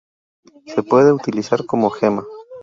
[0.65, 2.25] Se puede utilizar como gema.